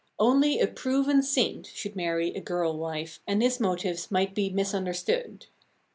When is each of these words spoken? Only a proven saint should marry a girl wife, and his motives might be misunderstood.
Only 0.17 0.59
a 0.59 0.65
proven 0.65 1.21
saint 1.21 1.67
should 1.67 1.95
marry 1.95 2.29
a 2.33 2.41
girl 2.41 2.75
wife, 2.75 3.19
and 3.27 3.43
his 3.43 3.59
motives 3.59 4.09
might 4.09 4.33
be 4.33 4.49
misunderstood. 4.49 5.45